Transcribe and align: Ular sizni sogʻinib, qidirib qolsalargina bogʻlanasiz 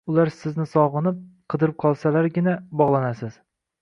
Ular 0.11 0.29
sizni 0.35 0.65
sogʻinib, 0.71 1.21
qidirib 1.55 1.77
qolsalargina 1.85 2.57
bogʻlanasiz 2.81 3.37